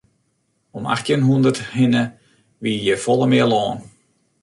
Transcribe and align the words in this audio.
Om 0.77 0.83
achttjin 0.93 1.25
hûndert 1.27 1.59
hinne 1.77 2.03
wie 2.61 2.79
hjir 2.83 2.99
folle 3.05 3.27
mear 3.31 3.47
lân. 3.53 3.79